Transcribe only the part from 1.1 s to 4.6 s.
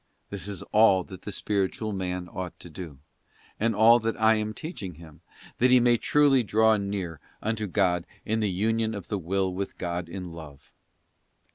the spiritual man ought to do—and all that I am